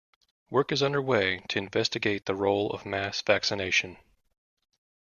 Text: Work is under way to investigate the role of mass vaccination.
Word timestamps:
Work 0.49 0.71
is 0.71 0.81
under 0.81 0.99
way 0.99 1.45
to 1.49 1.59
investigate 1.59 2.25
the 2.25 2.33
role 2.33 2.71
of 2.71 2.87
mass 2.87 3.21
vaccination. 3.21 3.97